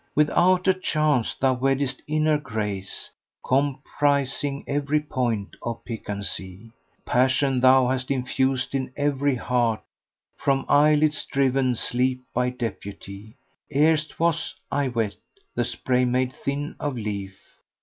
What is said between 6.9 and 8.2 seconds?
Passion thou hast